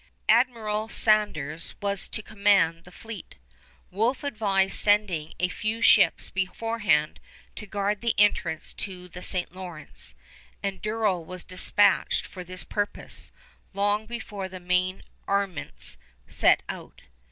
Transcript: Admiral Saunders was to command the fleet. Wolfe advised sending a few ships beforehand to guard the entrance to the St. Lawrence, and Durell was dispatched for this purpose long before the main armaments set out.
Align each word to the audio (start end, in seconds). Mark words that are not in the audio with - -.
Admiral 0.29 0.89
Saunders 0.89 1.75
was 1.79 2.09
to 2.09 2.23
command 2.23 2.85
the 2.85 2.91
fleet. 2.91 3.37
Wolfe 3.91 4.23
advised 4.23 4.73
sending 4.79 5.35
a 5.39 5.47
few 5.47 5.79
ships 5.79 6.31
beforehand 6.31 7.19
to 7.55 7.67
guard 7.67 8.01
the 8.01 8.15
entrance 8.17 8.73
to 8.73 9.07
the 9.07 9.21
St. 9.21 9.53
Lawrence, 9.53 10.15
and 10.63 10.81
Durell 10.81 11.23
was 11.23 11.43
dispatched 11.43 12.25
for 12.25 12.43
this 12.43 12.63
purpose 12.63 13.31
long 13.75 14.07
before 14.07 14.49
the 14.49 14.59
main 14.59 15.03
armaments 15.27 15.99
set 16.27 16.63
out. 16.67 17.03